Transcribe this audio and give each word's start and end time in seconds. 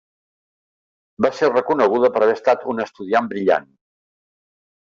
Va 1.25 1.31
ser 1.41 1.51
reconeguda 1.51 2.11
per 2.17 2.23
haver 2.23 2.39
estat 2.39 2.67
una 2.75 2.89
estudiant 2.91 3.31
brillant. 3.35 3.73